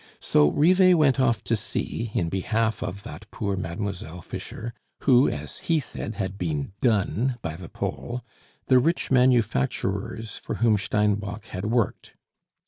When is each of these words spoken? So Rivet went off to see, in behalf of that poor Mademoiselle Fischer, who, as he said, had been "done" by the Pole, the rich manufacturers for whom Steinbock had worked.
So 0.19 0.49
Rivet 0.49 0.97
went 0.97 1.19
off 1.19 1.43
to 1.43 1.55
see, 1.55 2.09
in 2.15 2.27
behalf 2.29 2.81
of 2.81 3.03
that 3.03 3.29
poor 3.29 3.55
Mademoiselle 3.55 4.23
Fischer, 4.23 4.73
who, 5.01 5.29
as 5.29 5.59
he 5.59 5.79
said, 5.79 6.15
had 6.15 6.39
been 6.39 6.71
"done" 6.81 7.37
by 7.43 7.55
the 7.55 7.69
Pole, 7.69 8.25
the 8.65 8.79
rich 8.79 9.11
manufacturers 9.11 10.37
for 10.39 10.55
whom 10.55 10.75
Steinbock 10.79 11.45
had 11.45 11.65
worked. 11.65 12.13